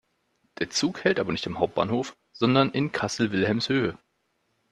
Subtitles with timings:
[0.57, 3.99] Der Zug hält aber nicht am Hauptbahnhof, sondern in Kassel-Wilhelmshöhe.